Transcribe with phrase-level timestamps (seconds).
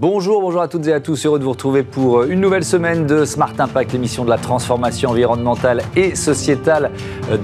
[0.00, 1.26] Bonjour, bonjour à toutes et à tous.
[1.26, 5.10] Heureux de vous retrouver pour une nouvelle semaine de Smart Impact, l'émission de la transformation
[5.10, 6.90] environnementale et sociétale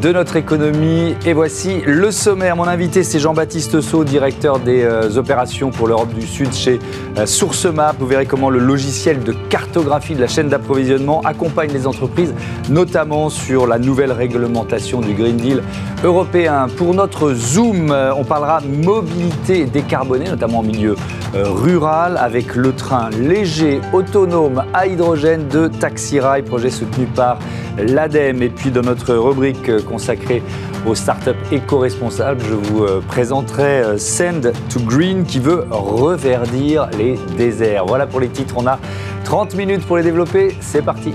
[0.01, 1.17] de notre économie.
[1.27, 2.57] Et voici le sommaire.
[2.57, 6.79] Mon invité, c'est Jean-Baptiste Sau, directeur des euh, opérations pour l'Europe du Sud chez
[7.19, 7.97] euh, SourceMap.
[7.99, 12.33] Vous verrez comment le logiciel de cartographie de la chaîne d'approvisionnement accompagne les entreprises,
[12.71, 15.63] notamment sur la nouvelle réglementation du Green Deal
[16.03, 16.69] européen.
[16.75, 20.97] Pour notre Zoom, euh, on parlera mobilité décarbonée, notamment en milieu
[21.35, 27.39] rural, avec le train léger autonome à hydrogène de Taxirail, projet soutenu par
[27.79, 28.43] l'ADEME.
[28.43, 30.43] Et puis dans notre rubrique consacrée
[30.87, 37.19] aux startups éco-responsables, je vous euh, présenterai euh, Send to Green qui veut reverdir les
[37.37, 37.87] déserts.
[37.87, 38.79] Voilà pour les titres, on a
[39.25, 41.13] 30 minutes pour les développer, c'est parti.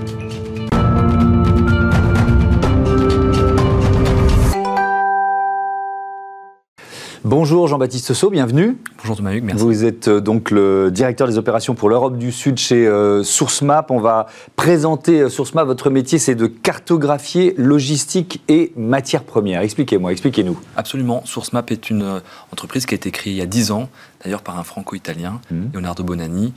[7.34, 8.76] Bonjour Jean-Baptiste Sau, bienvenue.
[8.98, 9.64] Bonjour Thomas Hugues, merci.
[9.64, 13.90] Vous êtes euh, donc le directeur des opérations pour l'Europe du Sud chez euh, SourceMap.
[13.90, 15.64] On va présenter euh, SourceMap.
[15.66, 19.62] Votre métier, c'est de cartographier logistique et matières premières.
[19.62, 20.60] Expliquez-moi, expliquez-nous.
[20.76, 21.22] Absolument.
[21.24, 22.20] SourceMap est une
[22.52, 23.88] entreprise qui a été créée il y a 10 ans,
[24.22, 25.60] d'ailleurs par un franco-italien, mmh.
[25.72, 26.52] Leonardo Bonanni,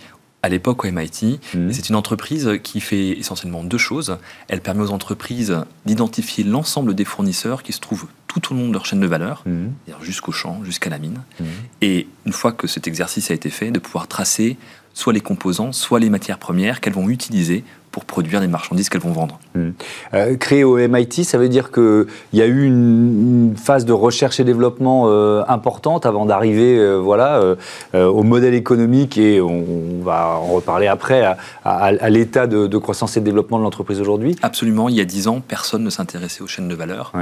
[0.46, 1.40] à l'époque au MIT.
[1.56, 1.72] Mmh.
[1.72, 4.18] C'est une entreprise qui fait essentiellement deux choses.
[4.48, 5.58] Elle permet aux entreprises
[5.88, 9.42] d'identifier l'ensemble des fournisseurs qui se trouvent tout au long de leur chaîne de valeur,
[9.48, 9.70] mmh.
[10.02, 11.23] jusqu'au champ, jusqu'à la mine.
[11.40, 11.44] Mmh.
[11.82, 14.58] Et une fois que cet exercice a été fait, de pouvoir tracer
[14.94, 17.64] soit les composants, soit les matières premières qu'elles vont utiliser
[17.96, 19.40] pour produire les marchandises qu'elles vont vendre.
[19.56, 19.70] Hmm.
[20.14, 24.38] Euh, créé au MIT, ça veut dire qu'il y a eu une, phase de recherche
[24.42, 27.56] et développement euh, importante avant d'arriver euh, voilà,
[27.94, 33.26] au modèle économique et on, va en reparler après à, l'état de, croissance et de
[33.26, 34.90] développement de l'entreprise aujourd'hui Absolument.
[34.90, 37.14] Il y a dix ans, personne ne s'intéressait aux chaînes de valeur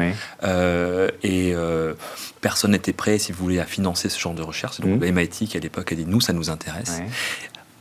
[1.22, 1.54] et
[2.42, 4.80] personne n'était prêt, si vous voulez, à financer ce genre de recherche.
[4.80, 5.16] Donc le hmm.
[5.16, 7.04] MIT qui à l'époque a dit nous, ça nous intéresse.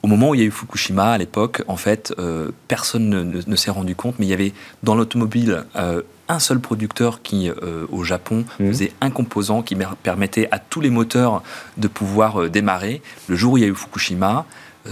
[0.03, 3.09] Au moment où il y a eu Fukushima, à l'époque, en fait, euh, personne
[3.47, 4.53] ne, s'est rendu compte, mais il y avait
[4.83, 8.67] dans l'automobile euh, un seul producteur qui, euh, au Japon, mmh.
[8.67, 11.45] faisait un composant qui permettait à tous les moteurs
[11.77, 13.01] de pouvoir démarrer.
[13.29, 14.45] Le jour où il y a eu Fukushima,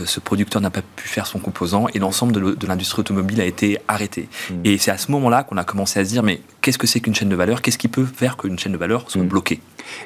[0.05, 3.79] ce producteur n'a pas pu faire son composant et l'ensemble de l'industrie automobile a été
[3.89, 4.29] arrêté.
[4.51, 4.61] Hmm.
[4.65, 7.01] Et c'est à ce moment-là qu'on a commencé à se dire, mais qu'est-ce que c'est
[7.01, 7.63] qu'une chaîne de valeur?
[7.63, 9.29] Qu'est-ce qui peut faire qu'une chaîne de valeur soit hmm.
[9.29, 9.61] bloquée?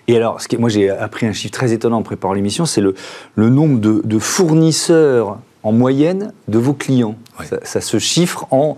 [0.08, 2.80] Et alors, ce qui, moi j'ai appris un chiffre très étonnant en préparant l'émission, c'est
[2.80, 2.94] le,
[3.34, 7.16] le nombre de, fournisseurs en moyenne de vos clients.
[7.44, 8.76] Ça, ça, se chiffre en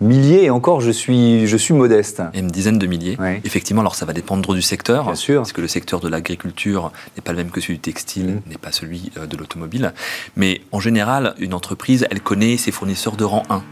[0.00, 2.22] milliers, et encore, je suis, je suis modeste.
[2.34, 3.16] une dizaine de milliers.
[3.44, 5.04] Effectivement, alors ça va dépendre du secteur.
[5.04, 5.40] Bien sûr.
[5.40, 8.50] Parce que le secteur de l'agriculture n'est pas le même que celui du textile, mmh.
[8.50, 9.92] n'est pas celui euh, de l'automobile.
[10.36, 13.62] Mais en général, une entreprise, elle connaît ses fournisseurs de rang 1.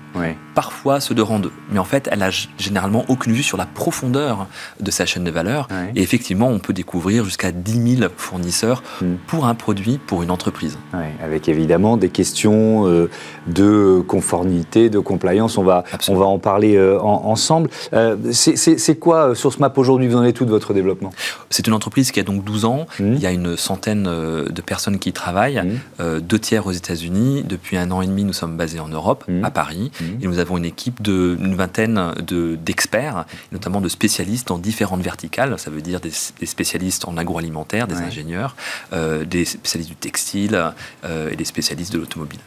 [0.54, 1.50] Parfois ceux de rang 2.
[1.72, 4.46] Mais en fait, elle a généralement aucune vue sur la profondeur
[4.80, 5.68] de sa chaîne de valeur.
[5.96, 9.06] Et effectivement, on peut découvrir jusqu'à 10 000 fournisseurs mmh.
[9.26, 10.78] pour un produit, pour une entreprise.
[11.22, 13.10] Avec évidemment des questions euh,
[13.46, 15.58] de conformité, de compliance.
[15.58, 17.70] On va, on va en parler euh, ensemble.
[17.92, 20.08] Euh, c'est quoi euh, SourceMap aujourd'hui?
[20.08, 21.12] Vous en êtes tout de votre développement?
[21.50, 22.86] C'est une entreprise qui a donc 12 ans.
[23.00, 23.12] Mmh.
[23.14, 25.62] Il y a une centaine de personnes qui y travaillent,
[25.98, 26.20] mmh.
[26.20, 27.44] deux tiers aux États-Unis.
[27.47, 29.44] Depuis un an et demi, nous sommes basés en Europe, mmh.
[29.44, 29.91] à Paris.
[30.22, 32.12] Et nous avons une équipe d'une vingtaine
[32.64, 35.58] d'experts, notamment de spécialistes dans différentes verticales.
[35.58, 38.54] Ça veut dire des, spécialistes en agroalimentaire, des ingénieurs,
[38.92, 40.72] des spécialistes du textile
[41.30, 42.41] et des spécialistes de l'automobile.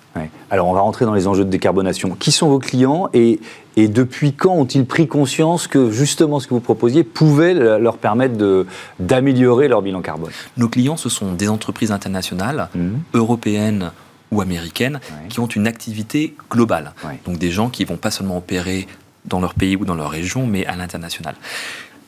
[0.49, 2.15] Alors, on va rentrer dans les enjeux de décarbonation.
[2.15, 3.39] Qui sont vos clients et
[3.77, 8.65] et depuis quand ont-ils pris conscience que justement ce que vous proposiez pouvait leur permettre
[8.99, 10.31] d'améliorer leur bilan carbone?
[10.57, 12.89] Nos clients, ce sont des entreprises internationales, mmh.
[13.13, 13.91] européennes
[14.31, 16.93] ou américaines, qui ont une activité globale.
[17.25, 18.87] Donc des gens qui vont pas seulement opérer
[19.25, 21.35] dans leur pays ou dans leur région, mais à l'international.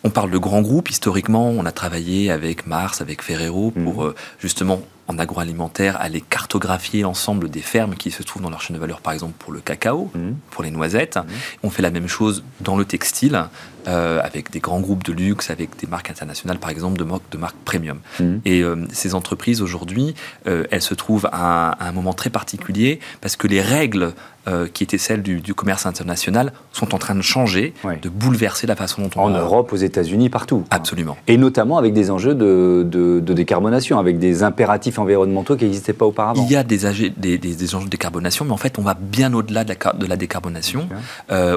[0.04, 0.90] On parle de grands groupes.
[0.90, 4.08] Historiquement, on a travaillé avec Mars, avec Ferrero pour mmh.
[4.08, 8.76] euh, justement en agroalimentaire, aller cartographier l'ensemble des fermes qui se trouvent dans leur chaîne
[8.76, 10.20] de valeur, par exemple pour le cacao, mmh.
[10.52, 11.18] pour les noisettes.
[11.18, 11.30] Mmh.
[11.64, 13.46] On fait la même chose dans le textile,
[13.88, 17.32] euh, avec des grands groupes de luxe, avec des marques internationales, par exemple, de, marques,
[17.32, 18.00] de marques premium.
[18.20, 18.36] Mmh.
[18.46, 20.16] Et euh, ces entreprises, aujourd'hui,
[20.48, 24.14] euh, elles se trouvent à, un moment très particulier parce que les règles
[24.74, 27.72] qui étaient celles du, commerce international sont en train de changer,
[28.02, 29.26] de bouleverser la façon dont on...
[29.26, 30.64] En Europe, aux États-Unis, partout.
[30.72, 31.18] Absolument.
[31.28, 36.08] Et notamment avec des enjeux de, de décarbonation, avec des impératifs environnementaux qui n'existaient pas
[36.08, 36.44] auparavant.
[36.44, 36.80] Il y a des,
[37.16, 40.06] des, des, enjeux de décarbonation, mais en fait, on va bien au-delà de la, de
[40.08, 40.90] la décarbonation.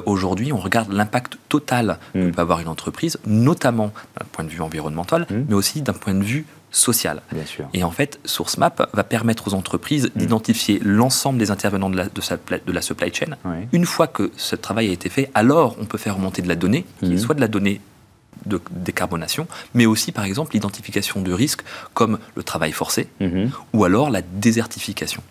[0.05, 1.99] Aujourd'hui, on regarde l'impact total
[2.31, 5.47] que peut avoir une entreprise, notamment d'un point de vue environnemental, hmm.
[5.49, 7.21] mais aussi d'un point de vue social.
[7.33, 7.69] Bien sûr.
[7.75, 10.19] Et en fait, SourceMap va permettre aux entreprises hmm.
[10.19, 13.37] d'identifier l'ensemble des intervenants de la, de, sa, de la supply chain.
[13.73, 16.57] Une fois que ce travail a été fait, alors on peut faire remonter de la
[16.57, 17.81] donnée, qui est soit de la donnée
[18.47, 21.63] de décarbonation, mais aussi par exemple l'identification de risques
[21.95, 23.51] comme le travail forcé mhm.
[23.73, 25.23] ou alors la désertification.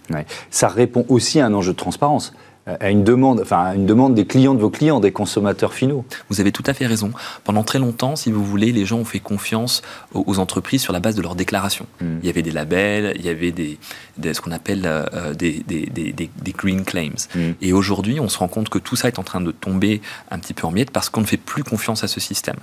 [0.49, 2.33] Ça répond aussi à un enjeu de transparence
[2.67, 6.05] à une demande, enfin une demande des clients de vos clients, des consommateurs finaux.
[6.29, 7.11] Vous avez tout à fait raison.
[7.43, 9.81] Pendant très longtemps, si vous voulez, les gens ont fait confiance
[10.13, 11.87] aux, entreprises sur la base de leurs déclarations.
[11.99, 12.17] Hmm.
[12.21, 13.77] Il y avait des labels, il y avait des,
[14.21, 17.27] ce qu'on appelle euh, des, des, des, green claims.
[17.35, 17.53] Hmm.
[17.61, 20.37] Et aujourd'hui, on se rend compte que tout ça est en train de tomber un
[20.37, 22.57] petit peu en miettes parce qu'on ne fait plus confiance à ce système.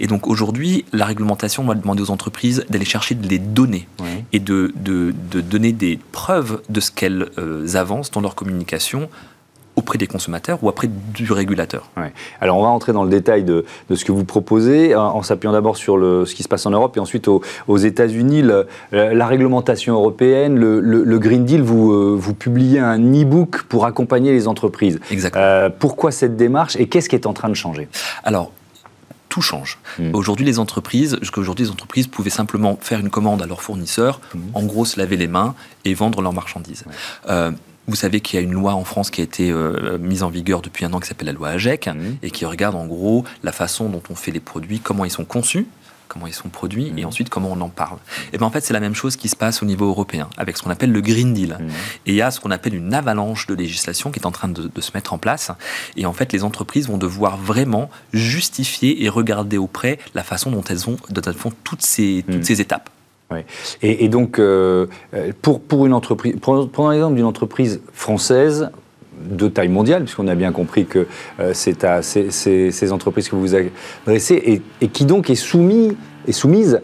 [0.00, 3.88] Et donc aujourd'hui, la réglementation va demander aux entreprises d'aller chercher les données
[4.32, 9.08] et de, de, de, donner des preuves de ce qu'elles euh, avancent dans leur communication
[9.76, 11.90] auprès des consommateurs ou auprès du régulateur.
[12.40, 15.76] Alors on va entrer dans le détail de, ce que vous proposez, en, s'appuyant d'abord
[15.76, 17.42] sur le, ce qui se passe en Europe et ensuite aux,
[17.76, 18.42] États-Unis,
[18.92, 24.46] la réglementation européenne, le, Green Deal, vous, euh, vous publiez un e-book pour accompagner les
[24.48, 25.00] entreprises.
[25.10, 25.44] Exactement.
[25.44, 27.88] Euh, pourquoi cette démarche et qu'est-ce qui est en train de changer?
[28.24, 28.52] Alors,
[29.28, 29.78] tout change.
[29.98, 30.14] Hmm.
[30.14, 34.40] Aujourd'hui, les entreprises, jusqu'aujourd'hui, les entreprises pouvaient simplement faire une commande à leurs fournisseurs, hmm.
[34.54, 35.54] en gros se laver les mains
[35.84, 36.84] et vendre leurs marchandises.
[37.28, 37.50] Euh,
[37.86, 40.30] vous savez qu'il y a une loi en France qui a été euh, mise en
[40.30, 42.00] vigueur depuis un an qui s'appelle la loi AGEC mmh.
[42.22, 45.24] et qui regarde en gros la façon dont on fait les produits, comment ils sont
[45.24, 45.66] conçus
[46.06, 47.06] comment ils sont produits et mmh.
[47.06, 47.98] ensuite comment on en parle.
[48.32, 50.56] Et bien en fait c'est la même chose qui se passe au niveau européen avec
[50.56, 51.56] ce qu'on appelle le Green Deal.
[51.58, 51.68] Mmh.
[52.06, 54.48] Et il y a ce qu'on appelle une avalanche de législation qui est en train
[54.48, 55.50] de, se mettre en place.
[55.96, 60.62] Et en fait les entreprises vont devoir vraiment justifier et regarder auprès la façon dont
[60.64, 62.90] elles, ont, dont elles font toutes ces, toutes ces étapes.
[63.82, 64.86] Et, donc, euh,
[65.42, 68.70] pour, pour une entreprise, prenons l'exemple d'une entreprise française
[69.20, 71.06] de taille mondiale, puisqu'on a bien compris que
[71.40, 76.80] euh, c'est à ces, entreprises que vous adressez, et, qui donc est, est soumise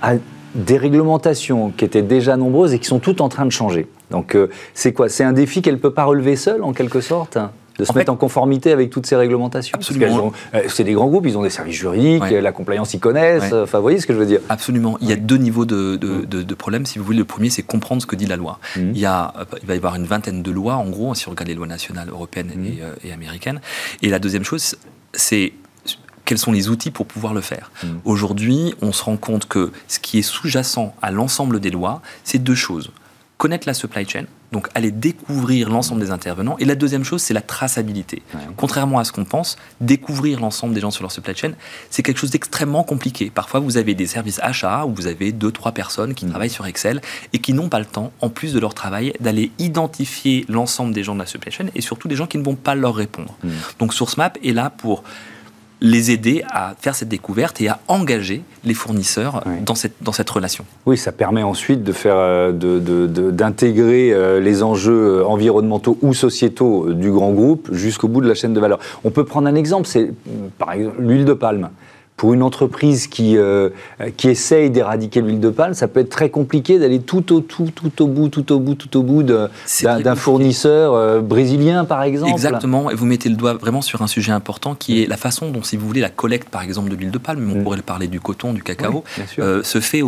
[0.00, 0.14] à
[0.54, 3.86] des réglementations qui étaient déjà nombreuses et qui sont toutes en train de changer.
[4.10, 5.08] Donc, euh, c'est quoi?
[5.08, 7.38] C'est un défi qu'elle ne peut pas relever seule, en quelque sorte?
[7.82, 10.32] De se mettre en conformité avec toutes ces réglementations Absolument.
[10.54, 13.52] Euh, c'est des grands groupes, ils ont des services juridiques, la compliance, ils connaissent.
[13.52, 14.96] Enfin, vous voyez ce que je veux dire Absolument.
[15.00, 16.86] Il y a deux niveaux de, de, problèmes.
[16.86, 18.58] Si vous voulez, le premier, c'est comprendre ce que dit la loi.
[18.76, 18.80] Mmh.
[18.94, 19.32] Il, y a,
[19.62, 21.66] il va y avoir une vingtaine de lois, en gros, si on regarde les lois
[21.66, 22.66] nationales, européennes mmh.
[22.80, 23.60] euh, et, américaines.
[24.02, 24.76] Et la deuxième chose,
[25.12, 25.52] c'est
[26.24, 27.70] quels sont les outils pour pouvoir le faire.
[27.82, 27.86] Mmh.
[28.04, 32.38] Aujourd'hui, on se rend compte que ce qui est sous-jacent à l'ensemble des lois, c'est
[32.38, 32.90] deux choses.
[33.38, 36.56] Connaître la supply chain, donc aller découvrir l'ensemble des intervenants.
[36.58, 38.22] Et la deuxième chose, c'est la traçabilité.
[38.56, 41.52] Contrairement à ce qu'on pense, découvrir l'ensemble des gens sur leur supply chain,
[41.90, 43.30] c'est quelque chose d'extrêmement compliqué.
[43.34, 46.30] Parfois, vous avez des services achats où vous avez deux, trois personnes qui mm.
[46.30, 47.00] travaillent sur Excel
[47.32, 51.02] et qui n'ont pas le temps, en plus de leur travail, d'aller identifier l'ensemble des
[51.02, 53.34] gens de la supply chain et surtout des gens qui ne vont pas leur répondre.
[53.42, 53.50] Mm.
[53.78, 55.02] Donc SourceMap est là pour
[55.82, 60.30] les aider à faire cette découverte et à engager les fournisseurs dans, cette, dans cette
[60.30, 60.64] relation.
[60.86, 66.14] Oui, ça permet ensuite de faire, euh, d'intégrer de, euh, les enjeux euh, environnementaux ou
[66.14, 68.78] sociétaux du grand groupe jusqu'au bout de la chaîne de valeur.
[69.02, 70.12] On peut prendre un exemple, c'est
[70.56, 71.68] par exemple l'huile de palme
[72.16, 73.70] pour une entreprise qui, euh,
[74.16, 77.70] qui essaye d'éradiquer l'huile de palme, ça peut être très compliqué d'aller tout au, tout,
[77.74, 79.48] tout au bout, tout au bout, tout au bout d'un
[80.14, 82.32] fournisseur euh, brésilien, par exemple.
[82.32, 85.50] Exactement, et vous mettez le doigt vraiment sur un sujet important qui est la façon
[85.50, 87.62] dont, si vous voulez, la collecte, par exemple, de l'huile de palme, mais on mm.
[87.64, 89.02] pourrait parler du coton, du cacao,
[89.40, 90.02] euh, se fait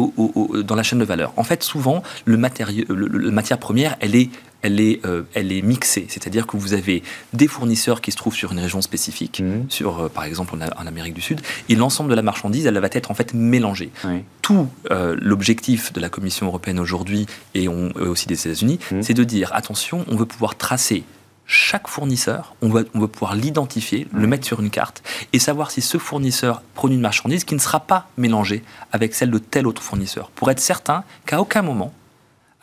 [0.64, 1.32] dans la chaîne de valeur.
[1.36, 4.30] En fait, souvent, le, matériau, le matière première, elle est
[4.64, 6.06] elle est, euh, elle est mixée.
[6.08, 7.02] C'est-à-dire que vous avez
[7.34, 9.66] des fournisseurs qui se trouvent sur une région spécifique, mmh.
[9.68, 12.88] sur, euh, par exemple en, Amérique du Sud, et l'ensemble de la marchandise, elle va
[12.90, 13.90] être en fait mélangée.
[14.40, 19.02] Tout euh, l'objectif de la Commission européenne aujourd'hui, et, aussi des États-Unis, mmh.
[19.02, 21.04] c'est de dire, attention, on veut pouvoir tracer
[21.46, 25.02] chaque fournisseur, on veut, on veut pouvoir l'identifier, le mettre sur une carte
[25.34, 28.62] et savoir si ce fournisseur produit une marchandise qui ne sera pas mélangée
[28.92, 31.92] avec celle de tel autre fournisseur, pour être certain qu'à aucun moment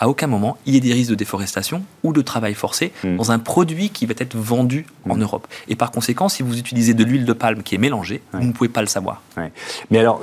[0.01, 3.15] à aucun moment il y ait des risques de déforestation ou de travail forcé hmm.
[3.15, 5.21] dans un produit qui va être vendu en hmm.
[5.21, 5.47] Europe.
[5.69, 8.51] Et par conséquent, si vous utilisez de l'huile de palme qui est mélangée, vous ne
[8.51, 9.21] pouvez pas le savoir.
[9.89, 10.21] Mais alors,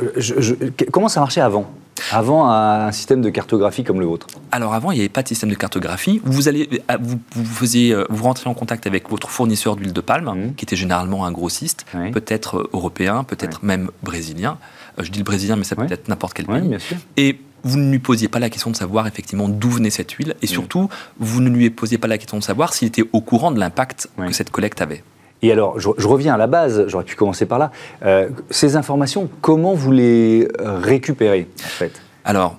[0.93, 1.71] comment ça marchait avant?
[2.13, 4.27] Avant un système de cartographie comme le vôtre?
[4.53, 6.21] Alors avant, il n'y avait pas de système de cartographie.
[6.25, 9.93] Vous allez, euh, vous, vous, faisiez, euh, vous rentrez en contact avec votre fournisseur d'huile
[9.93, 10.55] de palme, hmm.
[10.55, 14.59] qui était généralement un grossiste, peut-être euh, européen, peut-être même brésilien.
[14.99, 16.69] Je dis le brésilien, mais ça peut être n'importe quel pays.
[16.69, 16.97] Bien sûr.
[17.17, 20.35] Et vous ne lui posiez pas la question de savoir effectivement d'où venait cette huile
[20.43, 20.49] et mm.
[20.49, 20.89] surtout,
[21.19, 24.09] vous ne lui posiez pas la question de savoir s'il était au courant de l'impact
[24.19, 25.03] que cette collecte avait.
[25.41, 27.71] Et alors, je, reviens à la base, j'aurais pu commencer par là.
[28.05, 32.01] Euh, ces informations, comment vous les récupérez en fait?
[32.25, 32.59] Alors,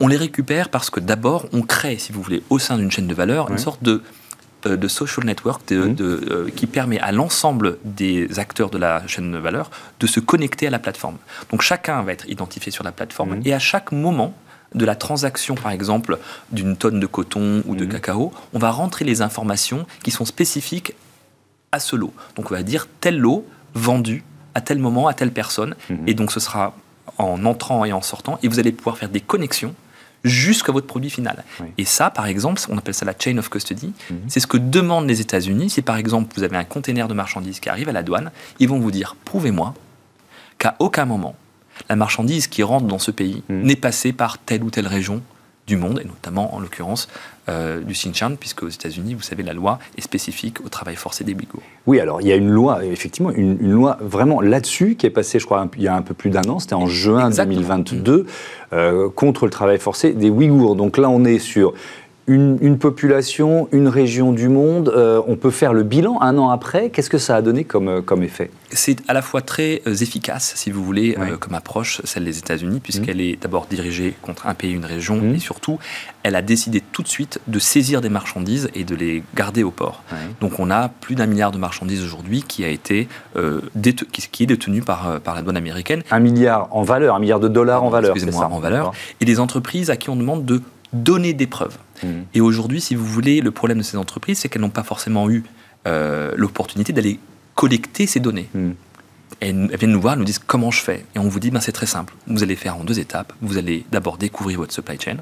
[0.00, 3.06] on les récupère parce que d'abord, on crée, si vous voulez, au sein d'une chaîne
[3.06, 4.02] de valeur, une sorte de euh,
[4.64, 5.96] de social network mmh.
[6.00, 10.66] euh, qui permet à l'ensemble des acteurs de la chaîne de valeur de se connecter
[10.66, 11.16] à la plateforme.
[11.50, 13.42] Donc chacun va être identifié sur la plateforme mmh.
[13.44, 14.34] et à chaque moment
[14.74, 16.18] de la transaction, par exemple,
[16.52, 17.88] d'une tonne de coton ou de mmh.
[17.88, 20.94] cacao, on va rentrer les informations qui sont spécifiques
[21.72, 22.12] à ce lot.
[22.36, 24.24] Donc on va dire tel lot vendu
[24.54, 25.76] à tel moment, à telle personne.
[26.06, 26.74] Et donc ce sera
[27.16, 29.74] en entrant et en sortant, et vous allez pouvoir faire des connexions
[30.24, 31.44] jusqu'à votre produit final.
[31.76, 33.92] Et ça, par exemple, on appelle ça la chain of custody.
[34.10, 34.18] Mhm.
[34.28, 35.70] C'est ce que demandent les États-Unis.
[35.70, 38.68] Si par exemple vous avez un container de marchandises qui arrive à la douane, ils
[38.68, 39.74] vont vous dire prouvez-moi
[40.58, 41.36] qu'à aucun moment
[41.88, 43.62] la marchandise qui rentre dans ce pays mhm.
[43.62, 45.22] n'est passée par telle ou telle région
[45.66, 47.08] du monde, et notamment en l'occurrence
[47.48, 51.24] euh, du Xinjiang, puisque aux États-Unis, vous savez, la loi est spécifique au travail forcé
[51.24, 51.62] des bigots.
[51.86, 55.38] Oui, alors il y a une loi, effectivement, une, loi vraiment là-dessus qui est passée,
[55.38, 58.26] je crois, il y a un peu plus d'un an, c'était en juin 2022,
[58.72, 60.76] euh, contre le travail forcé des Ouïghours.
[60.76, 61.72] Donc là, on est sur
[62.28, 66.90] une, population, une région du monde, euh, on peut faire le bilan un an après.
[66.90, 68.50] Qu'est-ce que ça a donné comme, euh, comme effet?
[68.70, 72.80] C'est à la fois très euh, efficace, si vous voulez, comme approche, celle des États-Unis,
[72.80, 73.20] puisqu'elle mmh.
[73.20, 75.34] est d'abord dirigée contre un pays, une région, mmh.
[75.34, 75.78] et surtout,
[76.22, 79.70] elle a décidé tout de suite de saisir des marchandises et de les garder au
[79.70, 80.02] port.
[80.40, 84.82] Donc on a plus d'un milliard de marchandises aujourd'hui qui a été qui, est détenu
[84.82, 86.02] par, par la douane américaine.
[86.10, 88.14] Un milliard en valeur, un milliard de dollars en valeur.
[88.14, 88.92] Excusez-moi, en valeur.
[89.20, 90.60] Et des entreprises à qui on demande de
[90.92, 91.76] donner des preuves.
[92.02, 92.06] Mmh.
[92.34, 95.28] Et aujourd'hui, si vous voulez, le problème de ces entreprises, c'est qu'elles n'ont pas forcément
[95.30, 95.44] eu
[95.86, 97.18] euh, l'opportunité d'aller
[97.54, 98.48] collecter ces données.
[98.54, 98.70] Mmh.
[99.40, 101.04] Elles, viennent nous voir, elles nous disent comment je fais.
[101.14, 102.14] Et on vous dit, ben, c'est très simple.
[102.26, 103.32] Vous allez faire en deux étapes.
[103.40, 105.18] Vous allez d'abord découvrir votre supply chain.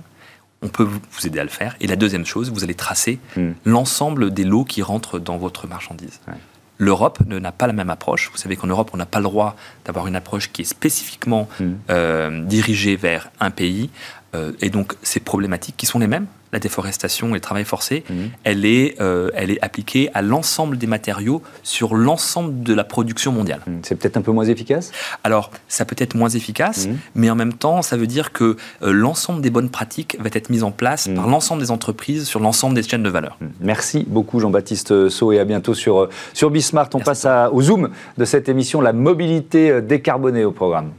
[0.62, 1.76] On peut vous aider à le faire.
[1.80, 3.50] Et la deuxième chose, vous allez tracer mmh.
[3.64, 6.20] l'ensemble des lots qui rentrent dans votre marchandise.
[6.78, 8.30] L'Europe n'a pas la même approche.
[8.30, 11.48] Vous savez qu'en Europe, on n'a pas le droit d'avoir une approche qui est spécifiquement
[11.90, 13.90] euh, dirigée vers un pays.
[14.34, 18.04] Euh, et donc, ces problématiques qui sont les mêmes, la déforestation et le travail forcé,
[18.08, 18.30] mhm.
[18.44, 23.32] elle, est, euh, elle est appliquée à l'ensemble des matériaux sur l'ensemble de la production
[23.32, 23.60] mondiale.
[23.66, 23.80] Mhm.
[23.82, 24.92] C'est peut-être un peu moins efficace?
[25.24, 26.98] Alors, ça peut être moins efficace, mhm.
[27.14, 30.50] mais en même temps, ça veut dire que euh, l'ensemble des bonnes pratiques va être
[30.50, 33.38] mis en place par l'ensemble des entreprises sur l'ensemble des chaînes de valeur.
[33.60, 36.88] Merci beaucoup Jean-Baptiste Sau et à bientôt sur, sur Bismart.
[36.94, 40.92] On passe au zoom de cette émission, la mobilité décarbonée au programme.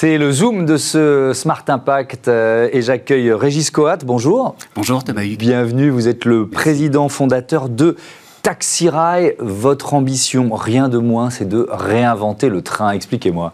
[0.00, 3.98] C'est le Zoom de ce Smart Impact euh, et j'accueille Régis Coat.
[4.06, 4.56] Bonjour.
[4.74, 7.96] Bonjour Thomas Bienvenue, vous êtes le président fondateur de
[8.40, 9.36] Taxirail.
[9.40, 12.92] Votre ambition, rien de moins, c'est de réinventer le train.
[12.92, 13.52] Expliquez-moi.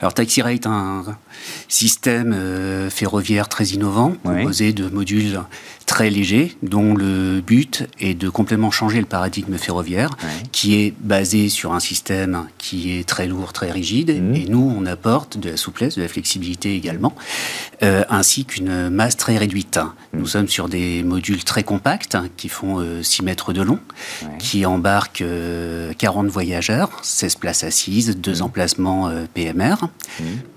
[0.00, 1.02] Alors Taxirail est un
[1.68, 5.40] système euh, ferroviaire très innovant, composé de modules
[5.92, 10.10] très léger, dont le but est de complètement changer le paradigme ferroviaire,
[10.50, 14.34] qui est basé sur un système qui est très lourd, très rigide, mmh.
[14.34, 17.14] et nous, on apporte de la souplesse, de la flexibilité également,
[17.82, 19.78] euh, ainsi qu'une masse très réduite.
[19.78, 20.18] Mmh.
[20.18, 23.78] Nous sommes sur des modules très compacts, qui font 6 euh, mètres de long,
[24.38, 25.24] qui embarquent
[25.98, 28.42] 40 voyageurs, 16 places assises, 2 mmh.
[28.42, 29.76] emplacements PMR,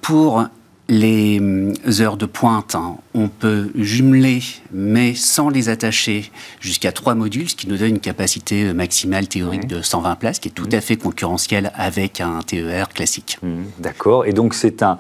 [0.01, 0.46] pour
[0.88, 7.15] les hum, heures de pointe, hein, on peut jumeler, mais sans les attacher, jusqu'à trois
[7.15, 10.51] modules, ce qui nous donne une capacité euh, maximale théorique de 120 places, qui est
[10.51, 10.75] tout mmh.
[10.75, 13.38] à fait concurrentielle avec un TER classique.
[13.42, 14.25] Mmh, d'accord.
[14.25, 14.98] Et donc c'est un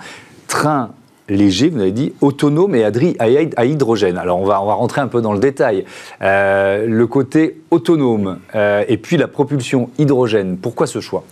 [0.47, 0.91] train
[1.29, 4.17] léger, vous avez dit, autonome et à hydrogène.
[4.17, 5.85] Alors on va, on va rentrer un peu dans le détail.
[6.21, 11.23] Euh, le côté autonome euh, et puis la propulsion hydrogène, pourquoi ce choix?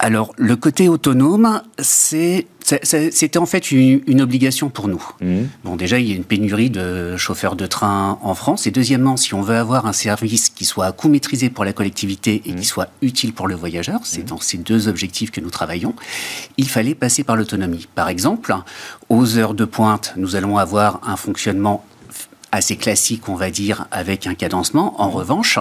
[0.00, 2.46] Alors, le côté autonome, c'était
[3.36, 5.04] en fait une, obligation pour nous.
[5.20, 5.36] Mmh.
[5.64, 8.68] Bon, déjà, il y a une pénurie de chauffeurs de train en France.
[8.68, 11.72] Et deuxièmement, si on veut avoir un service qui soit à coût maîtrisé pour la
[11.72, 12.62] collectivité et qui mmh.
[12.62, 14.26] soit utile pour le voyageur, c'est mmh.
[14.26, 15.94] dans ces deux objectifs que nous travaillons,
[16.58, 17.88] il fallait passer par l'autonomie.
[17.96, 18.54] Par exemple,
[19.08, 21.84] aux heures de pointe, nous allons avoir un fonctionnement
[22.52, 25.00] assez classique, on va dire, avec un cadencement.
[25.02, 25.58] En revanche,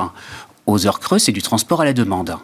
[0.67, 2.37] aux heures creuses, c'est du transport à la demande.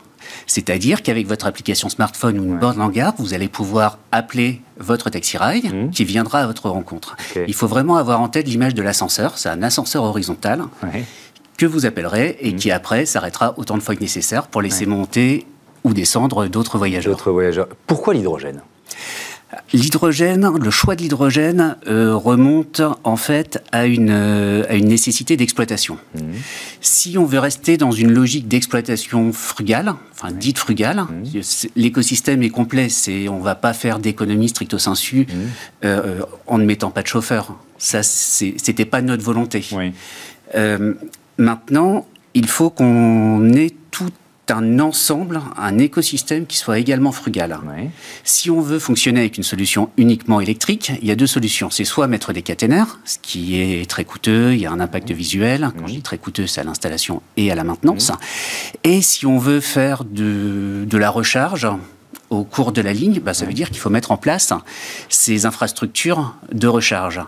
[0.48, 5.10] C'est-à-dire qu'avec votre application smartphone ou une borne en gare, vous allez pouvoir appeler votre
[5.10, 5.90] taxi ride mmh.
[5.92, 7.16] qui viendra à votre rencontre.
[7.48, 9.38] Il faut vraiment avoir en tête l'image de l'ascenseur.
[9.38, 10.64] C'est un ascenseur horizontal
[11.58, 12.56] que vous appellerez et mmh.
[12.56, 15.46] qui après s'arrêtera autant de fois que nécessaire pour laisser monter
[15.84, 17.14] ou descendre d'autres voyageurs.
[17.14, 17.68] D'autres voyageurs.
[17.88, 18.62] Pourquoi l'hydrogène?
[19.74, 25.38] L'hydrogène, le choix de l'hydrogène euh, remonte en fait à une, euh, à une nécessité
[25.38, 25.98] d'exploitation.
[26.16, 26.20] Mmh.
[26.82, 31.40] Si on veut rester dans une logique d'exploitation frugale, enfin dite frugale, mmh.
[31.76, 35.36] l'écosystème est complet, c'est on va pas faire d'économie stricto sensu mmh.
[35.86, 37.56] euh, en ne mettant pas de chauffeur.
[37.78, 39.66] Ça, c'était pas notre volonté.
[41.38, 44.10] maintenant, il faut qu'on ait tout
[44.50, 47.58] un ensemble, un écosystème qui soit également frugal.
[48.24, 51.70] Si on veut fonctionner avec une solution uniquement électrique, il y a deux solutions.
[51.70, 55.12] C'est soit mettre des caténaires, ce qui est très coûteux, il y a un impact
[55.12, 55.72] visuel.
[55.78, 58.12] Quand je dis très coûteux, c'est à l'installation et à la maintenance.
[58.84, 61.68] Et si on veut faire de, de la recharge,
[62.30, 64.54] au cours de la ligne, bah, ça veut dire qu'il faut mettre en place
[65.10, 67.22] ces infrastructures de recharge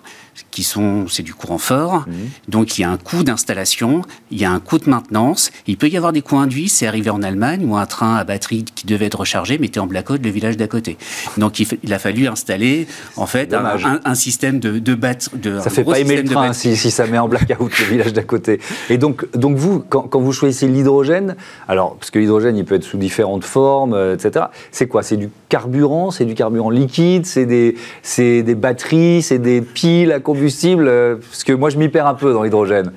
[0.51, 2.05] qui sont, c'est du courant fort.
[2.07, 2.11] Mmh.
[2.49, 4.01] Donc il y a un coût d'installation,
[4.31, 5.51] il y a un coût de maintenance.
[5.67, 6.69] Il peut y avoir des coûts induits.
[6.69, 9.87] C'est arrivé en Allemagne où un train à batterie qui devait être rechargé mettait en
[9.87, 10.97] blackout le village d'à côté.
[11.37, 15.31] Donc il, a fallu installer en fait un, système de, de batterie.
[15.61, 18.59] Ça fait pas aimer le train si, ça met en blackout le village d'à côté.
[18.89, 21.35] Et donc, donc vous, quand, vous choisissez l'hydrogène,
[21.67, 24.45] alors parce que l'hydrogène il peut être sous différentes formes, euh, etc.
[24.71, 25.03] C'est quoi?
[25.03, 27.75] C'est du carburant, c'est du carburant liquide, c'est des,
[28.17, 32.15] des batteries, c'est des piles à combustible euh, Parce que moi, je m'y perds un
[32.15, 32.91] peu dans l'hydrogène.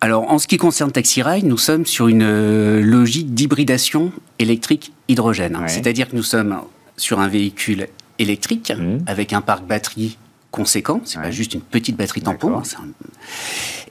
[0.00, 5.56] Alors, en ce qui concerne TaxiRide, nous sommes sur une euh, logique d'hybridation électrique-hydrogène.
[5.68, 6.58] C'est-à-dire que nous sommes
[6.96, 7.86] sur un véhicule
[8.18, 9.04] électrique mmh.
[9.06, 10.18] avec un parc batterie
[10.50, 11.00] conséquent.
[11.04, 12.62] C'est pas juste une petite batterie tampon.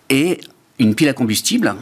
[0.10, 0.40] Et
[0.80, 1.76] une pile à combustible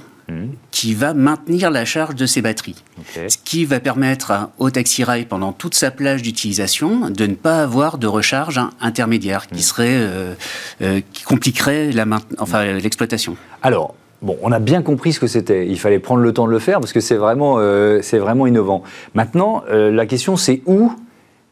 [0.71, 2.83] qui va maintenir la charge de ces batteries.
[3.27, 7.61] Ce qui va permettre au taxi rail pendant toute sa plage d'utilisation de ne pas
[7.61, 9.59] avoir de recharge intermédiaire qui, hmm.
[9.59, 10.33] serait, euh,
[10.81, 12.05] euh, qui compliquerait la
[12.39, 13.35] enfin, l'exploitation.
[13.61, 15.65] Alors, Bon, on a bien compris ce que c'était.
[15.67, 18.45] Il fallait prendre le temps de le faire parce que c'est vraiment, euh, c'est vraiment
[18.45, 18.83] innovant.
[19.15, 20.91] Maintenant, la question c'est où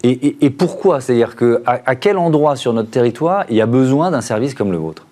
[0.01, 1.01] et, pourquoi?
[1.01, 4.71] C'est-à-dire que à, quel endroit sur notre territoire il y a besoin d'un service comme
[4.71, 5.05] le vôtre?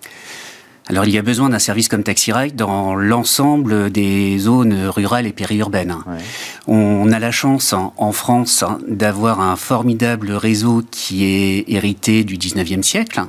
[0.88, 5.32] Alors il y a besoin d'un service comme TaxiRide dans l'ensemble des zones rurales et
[5.32, 5.96] périurbaines.
[6.66, 12.82] On a la chance en France d'avoir un formidable réseau qui est hérité du 19e
[12.82, 13.22] siècle,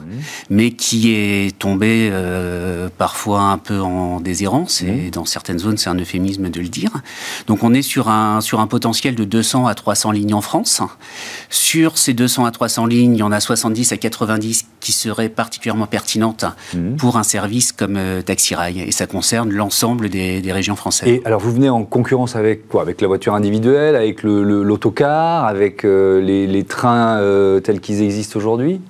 [0.50, 5.90] mais qui est tombé euh, parfois un peu en déshérence, et dans certaines zones c'est
[5.90, 6.92] un euphémisme de le dire.
[7.48, 10.82] Donc on est sur un, sur un potentiel de 200 à 300 lignes en France.
[11.50, 15.30] Sur ces 200 à 300 lignes, il y en a 70 à 90 qui seraient
[15.30, 16.46] particulièrement pertinentes
[16.98, 18.82] pour un service comme euh, Taxi Rail.
[18.82, 21.08] Et ça concerne l'ensemble des, régions françaises.
[21.10, 22.82] Et alors vous venez en concurrence avec quoi?
[22.82, 28.82] Avec la voiture individuelle, avec l'autocar, avec euh, les, trains euh, tels qu'ils existent aujourd'hui?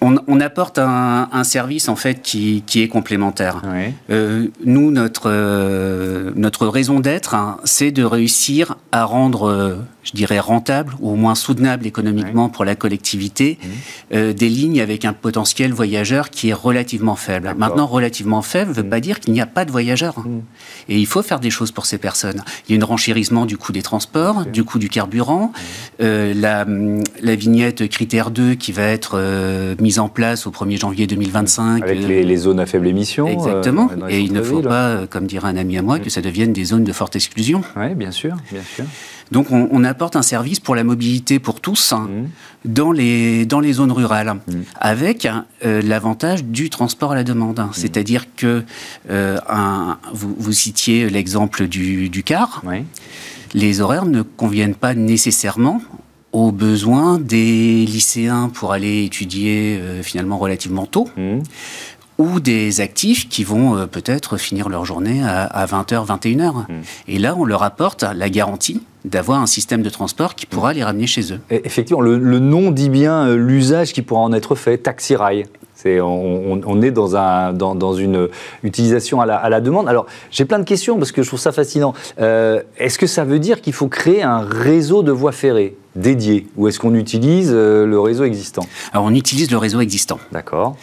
[0.00, 3.62] On, apporte un, service en fait qui, est complémentaire.
[4.64, 11.10] nous, notre, notre raison d'être, hein, c'est de réussir à rendre je dirais, rentable ou
[11.10, 13.58] au moins soutenable économiquement pour la collectivité,
[14.14, 17.54] euh, des lignes avec un potentiel voyageur qui est relativement faible.
[17.58, 20.14] Maintenant, relativement faible ne veut pas dire qu'il n'y a pas de voyageurs.
[20.88, 22.42] Et il faut faire des choses pour ces personnes.
[22.68, 25.52] Il y a un renchérissement du coût des transports, du coût du carburant,
[26.00, 26.66] euh, la,
[27.20, 31.82] la, vignette critère 2 qui va être euh, mise en place au 1er janvier 2025.
[31.82, 33.26] Avec les, zones à faible émission.
[33.26, 33.88] Exactement.
[34.10, 36.64] Et il ne faut pas, comme dirait un ami à moi, que ça devienne des
[36.64, 37.62] zones de forte exclusion.
[37.74, 38.84] Oui, bien sûr, bien sûr.
[39.30, 42.70] Donc on, apporte un service pour la mobilité pour tous hein, mmh.
[42.70, 44.52] dans, les, dans les zones rurales, mmh.
[44.78, 45.26] avec
[45.64, 47.60] euh, l'avantage du transport à la demande.
[47.60, 47.70] Mmh.
[47.72, 48.64] C'est-à-dire que
[49.10, 52.62] euh, un, vous, vous, citiez l'exemple du, du, car.
[53.54, 55.80] Les horaires ne conviennent pas nécessairement
[56.38, 61.08] aux besoins des lycéens pour aller étudier euh, finalement relativement tôt
[62.18, 66.52] ou des actifs qui vont euh, peut-être finir leur journée à, 20h, 21h.
[66.52, 66.64] Hmm.
[67.06, 70.82] Et là, on leur apporte la garantie d'avoir un système de transport qui pourra les
[70.82, 71.40] ramener chez eux.
[71.50, 75.44] effectivement, le, nom dit bien euh, l'usage qui pourra en être fait, taxi rail.
[75.74, 78.28] C'est, on, est dans, un, dans, une
[78.64, 79.88] utilisation à la, demande.
[79.88, 81.94] Alors, j'ai plein de questions parce que je trouve ça fascinant.
[82.18, 85.76] Euh, est-ce que ça veut dire qu'il faut créer un réseau de voies ferrées?
[86.00, 90.18] Dédié ou est-ce qu'on utilise le réseau existant Alors, on utilise le réseau existant.
[90.32, 90.76] D'accord.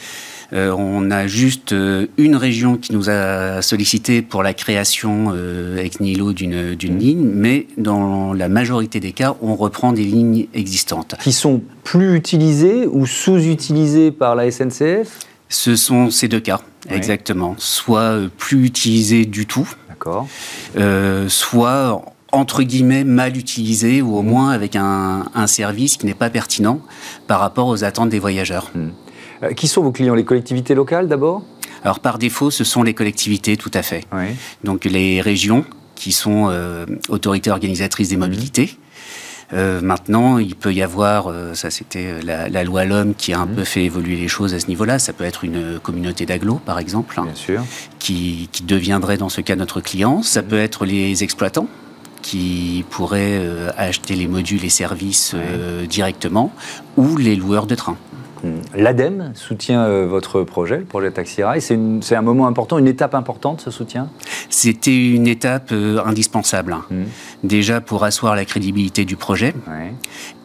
[0.54, 5.78] Euh, on a juste euh, une région qui nous a sollicité pour la création euh,
[5.78, 6.98] ex nihilo d'une mmh.
[6.98, 11.16] ligne, mais dans la majorité des cas, on reprend des lignes existantes.
[11.22, 17.56] Qui sont plus utilisées ou sous-utilisées par la SNCF Ce sont ces deux cas, exactement.
[17.58, 19.68] Soit plus utilisées du tout,
[21.28, 22.02] soit
[22.36, 24.28] entre guillemets mal utilisées ou au mmh.
[24.28, 26.80] moins avec un, service qui n'est pas pertinent
[27.28, 28.72] par rapport aux attentes des voyageurs.
[28.74, 28.88] Mmh.
[29.44, 30.16] Euh, qui sont vos clients?
[30.16, 31.44] Les collectivités locales d'abord?
[31.84, 34.06] Alors par défaut, ce sont les collectivités, tout à fait.
[34.64, 38.78] Donc les régions qui sont euh, autorités organisatrices des mobilités.
[39.54, 43.64] Euh, maintenant, il peut y avoir, ça c'était la, loi L'Homme qui a un peu
[43.64, 44.98] fait évoluer les choses à ce niveau-là.
[44.98, 47.62] Ça peut être une communauté d'agglos, par exemple, sûr.
[48.00, 50.24] Qui, deviendrait dans ce cas notre client.
[50.24, 51.68] Ça peut être les exploitants
[52.26, 53.40] qui pourraient
[53.78, 55.36] acheter les modules et services
[55.88, 56.52] directement,
[56.98, 57.98] ou les loueurs de train.
[58.76, 61.62] L'ADEME soutient euh, votre projet, le projet Taxi Rail.
[61.62, 64.10] C'est un moment important, une étape importante, ce soutien?
[64.50, 66.78] C'était une étape euh, indispensable.
[66.90, 67.04] Hmm.
[67.44, 69.54] Déjà pour asseoir la crédibilité du projet.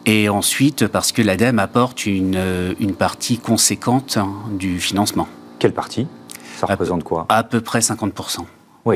[0.05, 5.27] Et ensuite parce que l'ADEME apporte une, euh, une partie conséquente hein, du financement.
[5.59, 6.07] Quelle partie?
[6.57, 7.25] Ça représente quoi?
[7.29, 8.39] À peu près 50%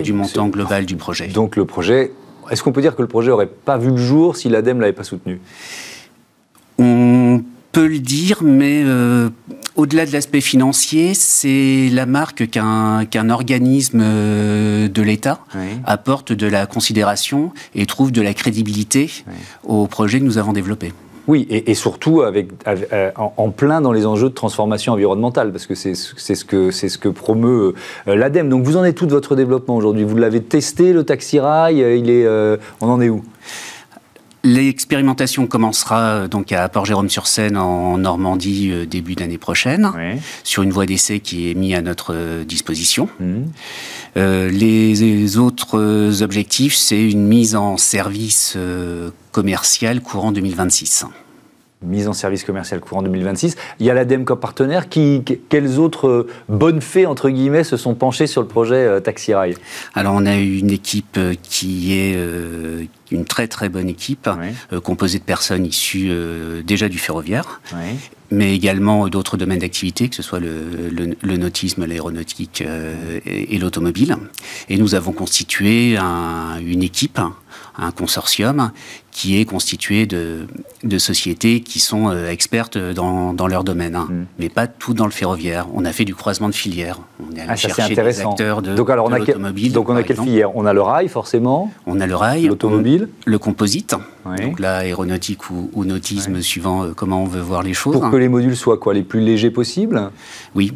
[0.02, 1.28] du montant global du projet.
[1.28, 2.12] Donc le projet
[2.50, 4.82] est-ce qu'on peut dire que le projet n'aurait pas vu le jour si l'ADEME ne
[4.82, 5.40] l'avait pas soutenu?
[6.78, 9.30] On peut le dire, mais euh,
[9.76, 15.40] au-delà de l'aspect financier, c'est la marque qu'un organisme euh, de l'État
[15.86, 19.12] apporte de la considération et trouve de la crédibilité
[19.64, 20.94] au projet que nous avons développé.
[21.28, 25.76] Oui, et, surtout avec, euh, en, plein dans les enjeux de transformation environnementale, parce que
[25.76, 27.74] c'est ce que, ce que promeut
[28.06, 28.50] l'ADEME.
[28.50, 30.04] Donc vous en êtes tout de votre développement aujourd'hui?
[30.04, 31.78] Vous l'avez testé, le taxi rail?
[31.78, 32.28] Il est,
[32.82, 33.24] On en est où?
[34.46, 39.92] L'expérimentation commencera euh, donc à Port-Jérôme-sur-Seine en Normandie euh, début d'année prochaine,
[40.44, 43.10] sur une voie d'essai qui est mise à notre euh, disposition.
[43.20, 43.46] Mmh.
[44.16, 48.56] les autres objectifs, c'est une mise en service
[49.36, 51.06] commercial courant 2026
[51.86, 53.56] mise en service commercial courant 2026.
[53.80, 54.90] Il y a l'ADEME comme partenaire.
[54.90, 59.00] Qui, quelles autres euh, bonnes fées, entre guillemets, se sont penchées sur le projet euh,
[59.00, 59.56] Taxi Rail?
[59.94, 62.18] Alors, on a une équipe euh, qui est
[63.12, 64.28] une très très bonne équipe,
[64.84, 66.12] composée de personnes issues
[66.64, 67.62] déjà du ferroviaire,
[68.32, 72.64] mais également d'autres domaines d'activité, que ce soit le, nautisme, l'aéronautique
[73.26, 74.18] et, l'automobile.
[74.70, 77.20] Et nous avons constitué une équipe,
[77.78, 78.72] un consortium,
[79.16, 80.46] qui est constitué de,
[80.84, 84.10] de sociétés qui sont euh, expertes dans, dans, leur domaine, hein.
[84.10, 84.26] mm.
[84.40, 85.68] mais pas tout dans le ferroviaire.
[85.74, 87.00] On a fait du croisement de filières.
[87.22, 89.72] On est allé ah, chercher des acteurs de, donc, alors, on a l'automobile.
[89.72, 90.54] Donc on a quelle filière?
[90.58, 92.48] On a le rail, forcément On a le rail.
[92.48, 93.96] L'automobile Le composite.
[94.26, 97.94] Donc là, aéronautique ou, nautisme, suivant euh, comment on veut voir les choses.
[97.94, 100.10] Pour que les modules soient quoi Les plus légers possibles
[100.56, 100.74] Oui.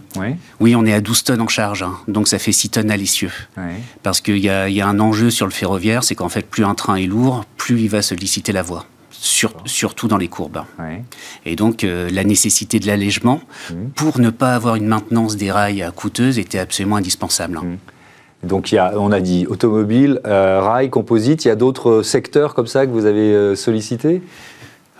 [0.59, 1.83] Oui, on est à 12 tonnes en charge.
[1.83, 1.95] Hein.
[2.07, 3.31] Donc ça fait 6 tonnes à l'essieu.
[4.03, 6.75] Parce qu'il y, y a, un enjeu sur le ferroviaire, c'est qu'en fait, plus un
[6.75, 8.85] train est lourd, plus il va se citer la voie.
[9.65, 10.61] surtout dans les courbes.
[11.45, 13.73] Et donc, euh, la nécessité de l'allègement, mmh.
[13.95, 17.57] pour ne pas avoir une maintenance des rails coûteuse, était absolument indispensable.
[17.57, 18.47] Mmh.
[18.47, 21.43] Donc, il y a, on a dit automobile, euh, rail, composite.
[21.43, 24.21] Il y a d'autres secteurs comme ça que vous avez euh, sollicités?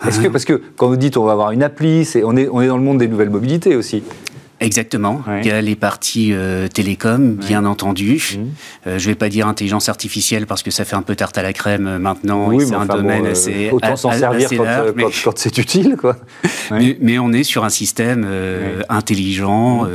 [0.06, 2.62] Est-ce que, parce que quand vous dites on va avoir une appli, on, est, on
[2.62, 4.02] est dans le monde des nouvelles mobilités aussi.
[4.60, 5.22] Exactement.
[5.42, 8.36] Il y a les parties euh, télécom, bien entendu.
[8.36, 8.48] Mhm.
[8.86, 11.38] Euh, je ne vais pas dire intelligence artificielle parce que ça fait un peu tarte
[11.38, 12.48] à la crème euh, maintenant.
[12.48, 13.70] Oui, c'est un domaine assez.
[13.72, 14.50] Autant s'en servir
[15.24, 16.16] quand, c'est utile, quoi.
[16.70, 18.26] Mais, on est sur un système
[18.88, 19.86] intelligent,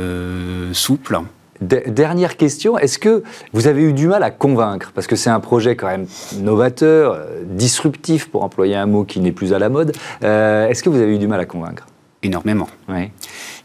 [0.72, 1.20] souple.
[1.60, 4.92] Dernière question, est-ce que vous avez eu du mal à convaincre?
[4.94, 6.06] Parce que c'est un projet quand même
[6.38, 9.92] novateur, disruptif, pour employer un mot qui n'est plus à la mode.
[10.22, 11.86] est-ce que vous avez eu du mal à convaincre?
[12.22, 12.68] Énormément.
[12.88, 13.10] Oui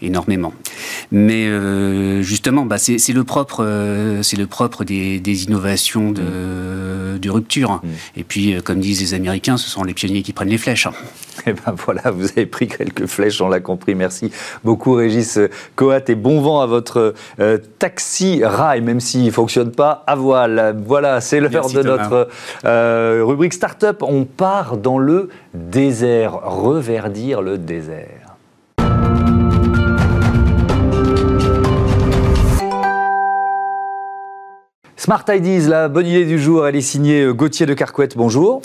[0.02, 0.54] énormément.
[1.12, 7.30] Mais euh, justement, bah, c'est le propre, euh, c'est le propre des, innovations de, de
[7.30, 7.82] rupture.
[7.84, 7.90] Mm.
[8.18, 10.88] Et puis, euh, comme disent les Américains, ce sont les pionniers qui prennent les flèches.
[10.88, 10.90] Et
[11.48, 13.96] eh ben voilà, vous avez pris quelques flèches, on l'a compris.
[13.96, 14.32] Merci
[14.64, 15.40] beaucoup, Régis
[15.76, 17.14] Coat, et bon vent à votre
[17.80, 20.76] taxi rail, même s'il ne fonctionne pas à voile.
[20.86, 22.30] Voilà, c'est l'heure de notre
[23.24, 23.98] rubrique Startup.
[24.02, 28.21] On part dans le désert, reverdir le désert.
[35.04, 38.16] Smart Ideas, la bonne idée du jour, elle est signée euh, Gauthier de Carquette.
[38.16, 38.62] Bonjour.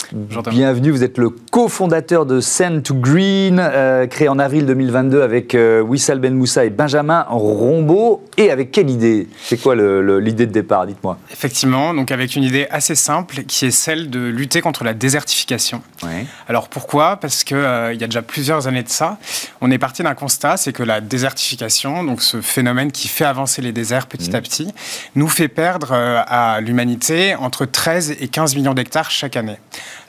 [0.51, 5.55] Bienvenue, vous êtes le cofondateur de Send to Green, euh, créé en avril 2022 avec
[5.55, 8.23] euh, Wissal Ben Moussa et Benjamin Rombaud.
[8.37, 9.27] Et avec quelle idée?
[9.41, 10.85] C'est quoi l'idée de départ?
[10.85, 11.17] Dites-moi.
[11.31, 15.81] Effectivement, donc avec une idée assez simple qui est celle de lutter contre la désertification.
[16.47, 17.15] Alors pourquoi?
[17.15, 19.17] Parce qu'il il y a déjà plusieurs années de ça,
[19.59, 23.63] on est parti d'un constat, c'est que la désertification, donc ce phénomène qui fait avancer
[23.63, 24.35] les déserts petit mmh.
[24.35, 24.73] à petit,
[25.15, 25.95] nous fait perdre
[26.27, 29.57] à l'humanité entre 13 et 15 millions d'hectares chaque année.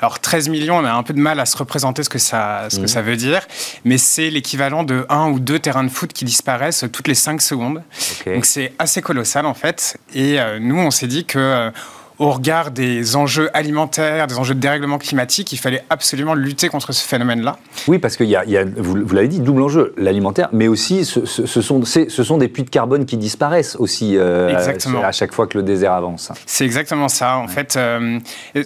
[0.01, 2.67] Alors 13 millions, on a un peu de mal à se représenter ce que ça,
[2.71, 2.89] ce que mmh.
[2.89, 3.47] ça veut dire,
[3.85, 7.41] mais c'est l'équivalent de un ou deux terrains de foot qui disparaissent toutes les 5
[7.41, 7.83] secondes.
[8.27, 9.99] Donc c'est assez colossal en fait.
[10.15, 11.39] Et euh, nous, on s'est dit que...
[11.39, 11.71] Euh,
[12.19, 16.93] au regard des enjeux alimentaires, des enjeux de dérèglement climatique, il fallait absolument lutter contre
[16.93, 17.59] ce phénomène-là.
[17.87, 21.85] Oui, parce qu'il y, a, vous, l'avez dit, double enjeu, l'alimentaire, mais aussi ce, sont,
[21.85, 24.55] ce sont des puits de carbone qui disparaissent aussi euh,
[25.03, 26.33] à chaque fois que le désert avance.
[26.47, 27.37] C'est exactement ça.
[27.39, 28.19] En fait, euh,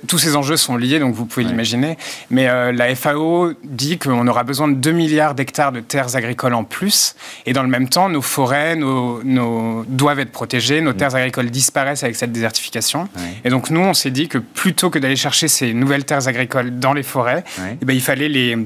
[0.06, 1.98] tous ces enjeux sont liés, donc vous pouvez l'imaginer,
[2.30, 6.54] mais euh, la FAO dit qu'on aura besoin de 2 milliards d'hectares de terres agricoles
[6.54, 10.92] en plus, et dans le même temps, nos forêts nos, nos doivent être protégées, nos
[10.92, 10.96] mm.
[10.96, 13.08] terres agricoles disparaissent avec cette désertification.
[13.44, 16.78] Et donc nous, on s'est dit que plutôt que d'aller chercher ces nouvelles terres agricoles
[16.78, 17.44] dans les forêts,
[17.80, 18.56] eh ben, il fallait les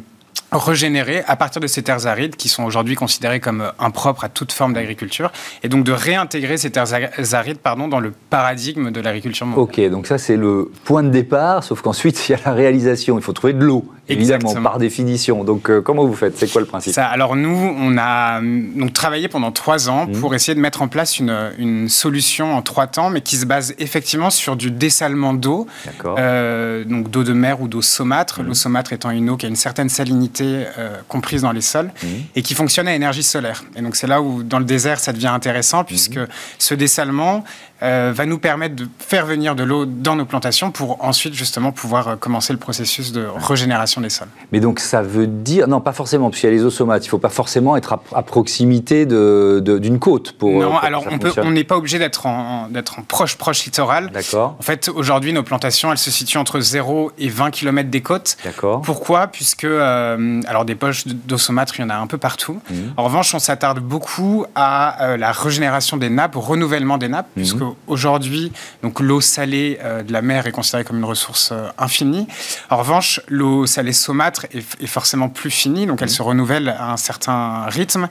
[0.53, 4.53] régénérer à partir de ces terres arides qui sont aujourd'hui considérées comme impropres à toute
[4.53, 6.95] forme d'agriculture et donc de réintégrer ces terres
[7.33, 9.65] arides pardon, dans le paradigme de l'agriculture mondiale.
[9.65, 13.19] Ok, donc ça c'est le point de départ, sauf qu'ensuite il y a la réalisation,
[13.19, 15.45] il faut trouver de l'eau évidemment, par définition.
[15.45, 16.37] Donc, euh, comment vous faites?
[16.37, 16.92] C'est quoi le principe?
[16.92, 20.21] Ça, Alors, nous, on a donc, travaillé pendant trois ans mmh.
[20.21, 23.47] pour essayer de mettre en place une, une, solution en trois temps, mais qui se
[23.47, 25.66] base effectivement sur du dessalement d'eau,
[26.05, 28.42] euh, donc d'eau de mer ou d'eau saumâtre.
[28.42, 28.47] Mmh.
[28.47, 31.90] L'eau saumâtre étant une eau qui a une certaine salinité euh, comprise dans les sols
[32.03, 32.07] mmh.
[32.35, 33.64] et qui fonctionne à énergie solaire.
[33.77, 36.21] Et donc, c'est là où, dans le désert, ça devient intéressant, puisque
[36.59, 37.45] ce dessalement
[37.83, 41.73] euh, va nous permettre de faire venir de l'eau dans nos plantations pour ensuite justement
[41.73, 44.29] pouvoir euh, commencer le processus de régénération des sols.
[44.51, 47.11] Mais donc ça veut dire, non pas forcément, puisqu'il y a les osomates, il ne
[47.11, 50.53] faut pas forcément être à, proximité d'une de, côte pour...
[50.53, 51.05] Non, alors
[51.37, 54.11] on n'est pas obligé d'être en, en proche, proche littoral.
[54.11, 54.57] D'accord.
[54.59, 58.39] En fait, aujourd'hui, nos plantations, elles se situent entre 0 et 20 km des côtes.
[58.43, 58.81] D'accord.
[58.81, 59.27] Pourquoi?
[59.27, 62.59] Puisque, euh, alors des poches d'osomâtre, il y en a un peu partout.
[62.71, 62.75] Mmh.
[62.97, 67.41] En revanche, on s'attarde beaucoup à la régénération des nappes, au renouvellement des nappes, mmh.
[67.41, 68.53] puisque aujourd'hui,
[68.83, 72.27] donc l'eau salée euh, de la mer est considérée comme une ressource euh, infinie.
[72.71, 76.97] En revanche, l'eau salée saumâtre est, forcément plus finie, donc elle se renouvelle à un
[76.97, 78.09] certain rythme.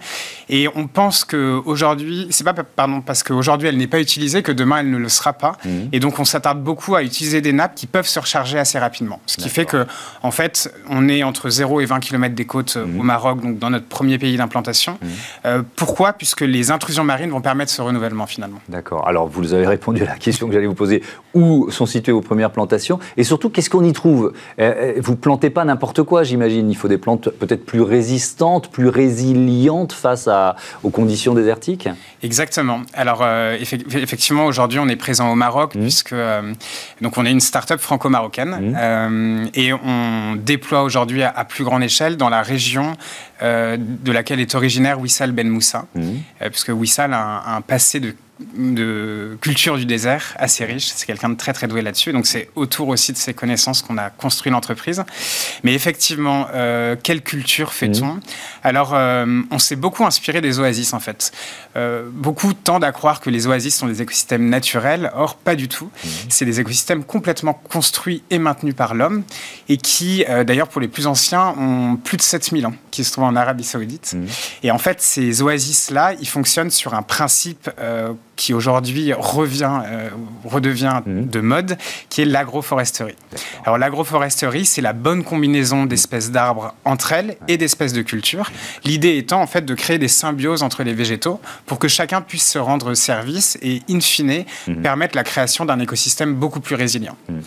[0.50, 4.78] Et on pense qu'aujourd'hui, c'est pas pardon, parce qu'aujourd'hui elle n'est pas utilisée que demain
[4.80, 5.54] elle ne le sera pas.
[5.64, 5.70] Mmh.
[5.92, 9.20] Et donc on s'attarde beaucoup à utiliser des nappes qui peuvent se recharger assez rapidement.
[9.26, 9.86] Ce qui fait que,
[10.22, 13.00] en fait, on est entre 0 et 20 km des côtes euh, mmh.
[13.00, 14.98] au Maroc, donc dans notre premier pays d'implantation.
[15.02, 15.50] Mmh.
[15.76, 16.14] pourquoi?
[16.14, 18.60] Puisque les intrusions marines vont permettre ce renouvellement finalement.
[18.70, 19.08] D'accord.
[19.08, 21.04] Alors vous avez répondu à la question que j'allais vous poser.
[21.34, 24.34] Où sont situées vos premières plantations Et surtout, qu'est-ce qu'on y trouve?
[24.60, 26.70] Euh, euh, Vous plantez pas n'importe quoi, j'imagine.
[26.70, 31.90] Il faut des plantes peut-être plus résistantes, plus résilientes face à, aux conditions désertiques?
[32.24, 32.82] Exactement.
[32.94, 35.82] Alors, euh, effectivement, aujourd'hui, on est présent au Maroc, mmh.
[35.82, 36.16] puisque
[37.02, 39.50] donc on est une start-up franco-marocaine mmh.
[39.54, 42.96] et on déploie aujourd'hui à, plus grande échelle dans la région
[43.42, 46.02] de laquelle est originaire Wissal Ben Moussa, mmh.
[46.50, 50.92] puisque Wissal a un passé de de culture du désert assez riche.
[50.94, 52.12] C'est quelqu'un de très très doué là-dessus.
[52.12, 55.04] Donc c'est autour aussi de ces connaissances qu'on a construit l'entreprise.
[55.64, 58.20] Mais effectivement, euh, quelle culture fait-on mmh.
[58.64, 61.32] Alors, euh, on s'est beaucoup inspiré des oasis en fait.
[61.78, 65.12] Euh, beaucoup tendent à croire que les oasis sont des écosystèmes naturels.
[65.16, 65.86] Or, pas du tout.
[65.86, 66.10] Mmh.
[66.30, 69.24] C'est des écosystèmes complètement construits et maintenus par l'homme
[69.70, 73.26] et qui, d'ailleurs, pour les plus anciens, ont plus de 7000 ans, qui se trouvent
[73.26, 74.14] en Arabie Saoudite.
[74.14, 74.26] Mmh.
[74.64, 77.70] Et en fait, ces oasis-là, ils fonctionnent sur un principe
[78.36, 80.10] qui aujourd'hui revient, euh,
[80.44, 81.28] redevient mhm.
[81.28, 81.78] de mode,
[82.10, 83.16] qui est l'agroforesterie.
[83.66, 88.52] Alors l'agroforesterie, c'est la bonne combinaison d'espèces d'arbres entre elles et d'espèces de cultures.
[88.84, 92.50] L'idée étant en fait de créer des symbioses entre les végétaux pour que chacun puisse
[92.50, 94.82] se rendre service et in fine mhm.
[94.82, 97.18] permettre la création d'un écosystème beaucoup plus résilient.
[97.30, 97.42] Mhm.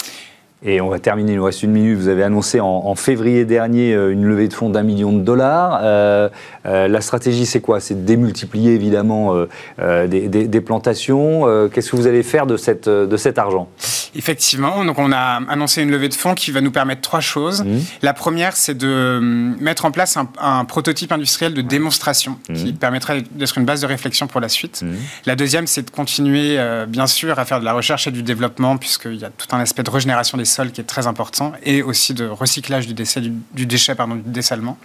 [0.64, 1.96] Et on va terminer, il nous reste une minute.
[1.96, 5.80] Vous avez annoncé en, février dernier euh, une levée de fonds d'un million de dollars.
[5.82, 6.28] Euh,
[6.66, 7.78] euh, la stratégie, c'est quoi?
[7.78, 9.34] C'est de démultiplier évidemment
[9.78, 11.68] des, plantations.
[11.72, 13.68] Qu'est-ce que vous allez faire de, cette, de cet argent?
[14.16, 17.62] Effectivement, donc on a annoncé une levée de fonds qui va nous permettre trois choses.
[17.62, 17.78] Mmh.
[18.02, 19.20] La première, c'est de
[19.60, 22.54] mettre en place un, prototype industriel de démonstration mmh.
[22.54, 24.82] qui permettrait d'être une base de réflexion pour la suite.
[24.82, 24.94] Mmh.
[25.26, 28.76] La deuxième, c'est de continuer, bien sûr, à faire de la recherche et du développement,
[28.76, 31.82] puisqu'il y a tout un aspect de régénération des sols qui est très important et
[31.82, 34.78] aussi de recyclage du, déchet, du, déchet, pardon, du dessalement.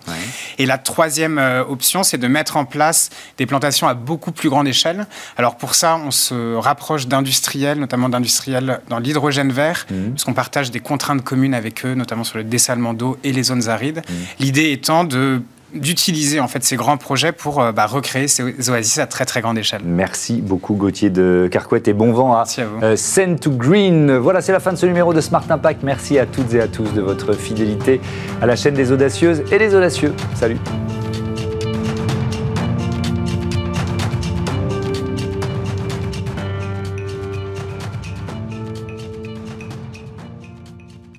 [0.57, 4.49] Et la troisième euh, option, c'est de mettre en place des plantations à beaucoup plus
[4.49, 5.07] grande échelle.
[5.37, 10.11] Alors pour ça, on se rapproche d'industriels, notamment d'industriels dans l'hydrogène vert, mmh.
[10.11, 13.69] puisqu'on partage des contraintes communes avec eux, notamment sur le dessalement d'eau et les zones
[13.69, 14.03] arides.
[14.07, 14.13] Mmh.
[14.39, 15.41] L'idée étant de
[15.73, 19.41] d'utiliser en fait ces grands projets pour euh, bah, recréer ces oasis à très très
[19.41, 19.81] grande échelle.
[19.83, 24.17] Merci beaucoup Gauthier de Carquette et bon vent à, à euh, Send to Green.
[24.17, 25.83] Voilà, c'est la fin de ce numéro de Smart Impact.
[25.83, 28.01] Merci à toutes et à tous de votre fidélité
[28.41, 30.13] à la chaîne des audacieuses et des audacieux.
[30.35, 30.57] Salut.